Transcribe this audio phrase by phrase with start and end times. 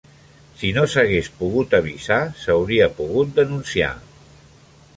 [0.59, 3.91] Si no s'hagués pogut avisar, s'hauria pogut denunciar.